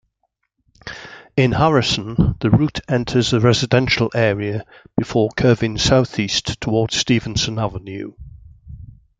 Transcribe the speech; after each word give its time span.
In 1.37 1.51
Harrison, 1.51 2.35
the 2.41 2.49
route 2.49 2.79
enters 2.89 3.33
a 3.33 3.39
residential 3.39 4.09
area 4.15 4.65
before 4.97 5.29
curving 5.37 5.77
southeast 5.77 6.59
toward 6.59 6.91
Stephenson 6.91 7.59
Avenue. 7.59 8.13